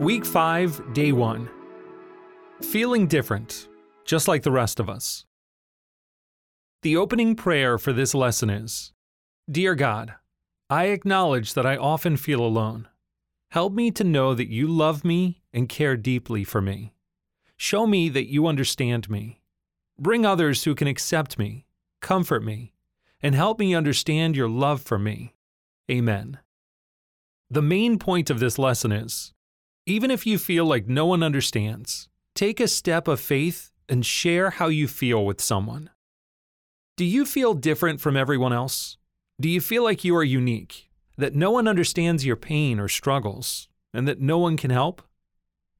Week 0.00 0.26
5, 0.26 0.92
Day 0.92 1.10
1. 1.10 1.48
Feeling 2.60 3.06
different, 3.06 3.66
just 4.04 4.28
like 4.28 4.42
the 4.42 4.52
rest 4.52 4.78
of 4.78 4.90
us. 4.90 5.24
The 6.82 6.98
opening 6.98 7.34
prayer 7.34 7.78
for 7.78 7.94
this 7.94 8.14
lesson 8.14 8.50
is 8.50 8.92
Dear 9.50 9.74
God, 9.74 10.14
I 10.68 10.88
acknowledge 10.88 11.54
that 11.54 11.64
I 11.64 11.78
often 11.78 12.18
feel 12.18 12.40
alone. 12.40 12.88
Help 13.52 13.72
me 13.72 13.90
to 13.92 14.04
know 14.04 14.34
that 14.34 14.50
you 14.50 14.68
love 14.68 15.02
me 15.02 15.40
and 15.54 15.66
care 15.66 15.96
deeply 15.96 16.44
for 16.44 16.60
me. 16.60 16.92
Show 17.56 17.86
me 17.86 18.10
that 18.10 18.30
you 18.30 18.46
understand 18.46 19.08
me. 19.08 19.40
Bring 19.98 20.26
others 20.26 20.64
who 20.64 20.74
can 20.74 20.88
accept 20.88 21.38
me, 21.38 21.64
comfort 22.02 22.44
me, 22.44 22.74
and 23.22 23.34
help 23.34 23.58
me 23.58 23.74
understand 23.74 24.36
your 24.36 24.50
love 24.50 24.82
for 24.82 24.98
me. 24.98 25.34
Amen. 25.90 26.38
The 27.48 27.62
main 27.62 27.98
point 27.98 28.28
of 28.28 28.40
this 28.40 28.58
lesson 28.58 28.92
is 28.92 29.32
even 29.86 30.10
if 30.10 30.26
you 30.26 30.36
feel 30.36 30.64
like 30.64 30.88
no 30.88 31.06
one 31.06 31.22
understands, 31.22 32.08
take 32.34 32.58
a 32.58 32.66
step 32.66 33.06
of 33.06 33.20
faith 33.20 33.70
and 33.88 34.04
share 34.04 34.50
how 34.50 34.66
you 34.66 34.88
feel 34.88 35.24
with 35.24 35.40
someone. 35.40 35.90
Do 36.96 37.04
you 37.04 37.24
feel 37.24 37.54
different 37.54 38.00
from 38.00 38.16
everyone 38.16 38.52
else? 38.52 38.98
Do 39.40 39.48
you 39.48 39.60
feel 39.60 39.84
like 39.84 40.02
you 40.02 40.16
are 40.16 40.24
unique, 40.24 40.90
that 41.16 41.36
no 41.36 41.52
one 41.52 41.68
understands 41.68 42.26
your 42.26 42.36
pain 42.36 42.80
or 42.80 42.88
struggles, 42.88 43.68
and 43.94 44.08
that 44.08 44.20
no 44.20 44.38
one 44.38 44.56
can 44.56 44.70
help? 44.70 45.02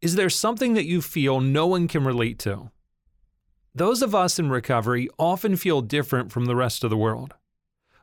Is 0.00 0.14
there 0.14 0.30
something 0.30 0.74
that 0.74 0.86
you 0.86 1.02
feel 1.02 1.40
no 1.40 1.66
one 1.66 1.88
can 1.88 2.04
relate 2.04 2.38
to? 2.40 2.70
Those 3.74 4.02
of 4.02 4.14
us 4.14 4.38
in 4.38 4.50
recovery 4.50 5.08
often 5.18 5.56
feel 5.56 5.80
different 5.80 6.30
from 6.30 6.44
the 6.44 6.56
rest 6.56 6.84
of 6.84 6.90
the 6.90 6.96
world. 6.96 7.34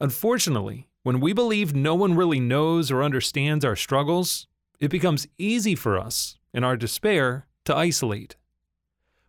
Unfortunately, 0.00 0.88
when 1.02 1.20
we 1.20 1.32
believe 1.32 1.74
no 1.74 1.94
one 1.94 2.14
really 2.14 2.40
knows 2.40 2.90
or 2.90 3.02
understands 3.02 3.64
our 3.64 3.76
struggles, 3.76 4.46
it 4.80 4.88
becomes 4.90 5.28
easy 5.38 5.74
for 5.74 5.98
us, 5.98 6.38
in 6.52 6.64
our 6.64 6.76
despair, 6.76 7.46
to 7.66 7.76
isolate. 7.76 8.36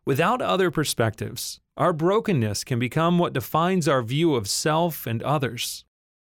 Without 0.05 0.41
other 0.41 0.71
perspectives, 0.71 1.59
our 1.77 1.93
brokenness 1.93 2.63
can 2.63 2.79
become 2.79 3.19
what 3.19 3.33
defines 3.33 3.87
our 3.87 4.01
view 4.01 4.35
of 4.35 4.49
self 4.49 5.05
and 5.05 5.21
others. 5.21 5.85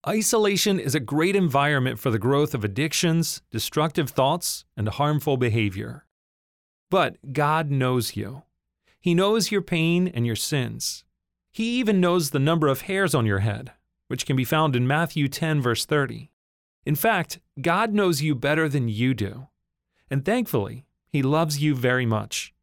Isolation 0.08 0.80
is 0.80 0.94
a 0.94 1.00
great 1.00 1.36
environment 1.36 1.98
for 1.98 2.12
the 2.12 2.20
growth 2.20 2.54
of 2.54 2.64
addictions, 2.64 3.42
destructive 3.50 4.12
thoughts, 4.12 4.66
and 4.78 4.88
harmful 4.88 5.36
behavior. 5.36 6.06
But 6.92 7.34
God 7.34 7.72
knows 7.72 8.16
you. 8.16 8.44
He 9.02 9.16
knows 9.16 9.52
your 9.52 9.62
pain 9.62 10.08
and 10.08 10.26
your 10.26 10.36
sins. 10.36 11.04
He 11.52 11.80
even 11.80 12.00
knows 12.00 12.30
the 12.30 12.40
number 12.40 12.68
of 12.68 12.82
hairs 12.82 13.16
on 13.16 13.26
your 13.26 13.40
head, 13.40 13.72
which 14.08 14.26
can 14.26 14.36
be 14.36 14.44
found 14.44 14.76
in 14.76 14.86
Matthew 14.86 15.28
10, 15.28 15.62
verse 15.62 15.86
30. 15.86 16.30
In 16.86 16.96
fact, 16.96 17.40
God 17.60 17.94
knows 17.94 18.22
you 18.22 18.36
better 18.36 18.70
than 18.70 18.88
you 18.88 19.14
do. 19.14 19.48
And 20.10 20.24
thankfully, 20.24 20.86
He 21.08 21.24
loves 21.24 21.62
you 21.62 21.76
very 21.76 22.06
much. 22.06 22.54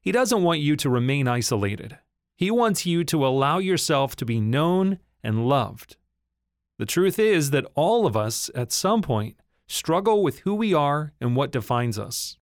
He 0.00 0.12
doesn't 0.12 0.42
want 0.42 0.60
you 0.60 0.76
to 0.76 0.90
remain 0.90 1.26
isolated. 1.26 1.98
He 2.36 2.50
wants 2.50 2.86
you 2.86 3.02
to 3.04 3.26
allow 3.26 3.58
yourself 3.58 4.14
to 4.16 4.24
be 4.24 4.40
known 4.40 4.98
and 5.22 5.48
loved. 5.48 5.96
The 6.78 6.86
truth 6.86 7.18
is 7.18 7.50
that 7.50 7.66
all 7.74 8.06
of 8.06 8.16
us, 8.16 8.50
at 8.54 8.70
some 8.70 9.02
point, 9.02 9.36
struggle 9.66 10.22
with 10.22 10.40
who 10.40 10.54
we 10.54 10.72
are 10.72 11.12
and 11.20 11.34
what 11.34 11.50
defines 11.50 11.98
us. 11.98 12.36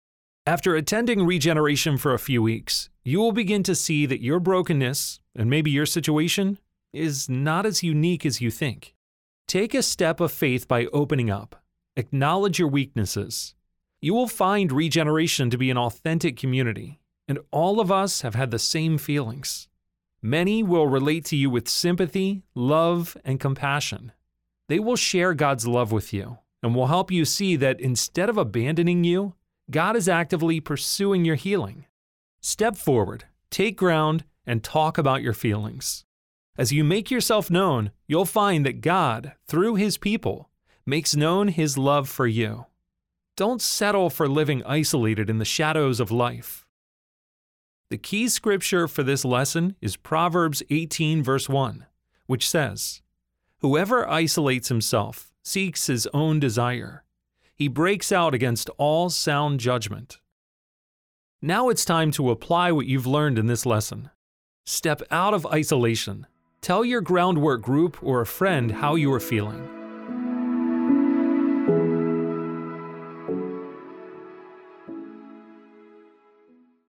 After 0.45 0.75
attending 0.75 1.25
regeneration 1.25 1.99
for 1.99 2.15
a 2.15 2.19
few 2.19 2.43
weeks, 2.43 2.89
you 3.05 3.21
will 3.21 3.33
begin 3.33 3.63
to 3.65 3.77
see 3.77 4.07
that 4.07 4.23
your 4.23 4.41
brokenness, 4.41 5.21
and 5.37 5.49
maybe 5.49 5.71
your 5.71 5.87
situation, 5.87 6.59
is 6.93 7.29
not 7.29 7.65
as 7.65 7.83
unique 7.83 8.27
as 8.27 8.41
you 8.41 8.51
think. 8.51 8.97
Take 9.47 9.75
a 9.75 9.83
step 9.83 10.21
of 10.21 10.33
faith 10.33 10.67
by 10.67 10.87
opening 10.87 11.31
up. 11.31 11.63
Acknowledge 11.97 12.59
your 12.59 12.69
weaknesses. 12.69 13.55
You 14.01 14.15
will 14.15 14.29
find 14.29 14.73
regeneration 14.73 15.51
to 15.51 15.59
be 15.59 15.71
an 15.71 15.79
authentic 15.79 16.37
community, 16.37 17.01
and 17.29 17.39
all 17.51 17.81
of 17.81 17.93
us 17.93 18.23
have 18.23 18.35
had 18.35 18.51
the 18.51 18.59
same 18.59 18.99
feelings. 18.99 19.69
Many 20.23 20.63
will 20.63 20.87
relate 20.87 21.25
to 21.27 21.37
you 21.37 21.51
with 21.51 21.69
sympathy, 21.69 22.43
love, 22.55 23.17
and 23.25 23.41
compassion. 23.41 24.13
They 24.69 24.79
will 24.79 24.97
share 24.97 25.35
God's 25.35 25.67
love 25.67 25.93
with 25.93 26.13
you 26.13 26.39
and 26.63 26.75
will 26.75 26.87
help 26.87 27.11
you 27.11 27.25
see 27.25 27.57
that 27.57 27.81
instead 27.81 28.29
of 28.29 28.39
abandoning 28.39 29.05
you, 29.05 29.35
God 29.71 29.97
is 29.97 30.09
actively 30.09 30.61
pursuing 30.61 31.25
your 31.25 31.35
healing. 31.35 31.87
Step 32.41 32.77
forward, 32.77 33.25
take 33.51 33.77
ground, 33.77 34.25
and 34.47 34.63
talk 34.63 34.99
about 34.99 35.23
your 35.23 35.33
feelings. 35.33 36.05
As 36.57 36.71
you 36.71 36.85
make 36.85 37.11
yourself 37.11 37.51
known, 37.51 37.93
you'll 38.07 38.27
find 38.27 38.67
that 38.67 38.83
God, 38.83 39.33
through 39.47 39.77
His 39.77 39.97
people, 39.97 40.51
makes 40.85 41.17
known 41.17 41.49
His 41.49 41.79
love 41.79 42.09
for 42.09 42.27
you. 42.27 42.67
Don't 43.37 43.63
settle 43.63 44.11
for 44.11 44.29
living 44.29 44.63
isolated 44.65 45.31
in 45.31 45.39
the 45.39 45.47
shadows 45.47 45.99
of 45.99 46.11
life. 46.11 46.67
The 47.89 47.97
key 47.97 48.29
scripture 48.29 48.87
for 48.87 49.03
this 49.03 49.25
lesson 49.25 49.77
is 49.81 49.97
Proverbs 49.97 50.63
18, 50.69 51.23
verse 51.23 51.49
1, 51.49 51.87
which 52.27 52.49
says, 52.49 53.01
Whoever 53.61 54.09
isolates 54.09 54.69
himself 54.69 55.33
seeks 55.43 55.87
his 55.87 56.07
own 56.13 56.39
desire. 56.39 57.05
He 57.55 57.69
breaks 57.69 58.13
out 58.13 58.35
against 58.35 58.69
all 58.77 59.09
sound 59.09 59.61
judgment. 59.61 60.19
Now 61.41 61.71
it's 61.71 61.85
time 61.85 62.11
to 62.13 62.31
apply 62.31 62.73
what 62.73 62.87
you've 62.87 63.07
learned 63.07 63.39
in 63.39 63.47
this 63.47 63.65
lesson. 63.65 64.11
Step 64.65 65.03
out 65.11 65.33
of 65.33 65.47
isolation 65.47 66.27
Tell 66.63 66.85
your 66.85 67.01
groundwork 67.01 67.61
group 67.61 68.01
or 68.05 68.21
a 68.21 68.27
friend 68.27 68.71
how 68.71 68.95
you 68.95 69.13
are 69.13 69.19
feeling. 69.19 69.72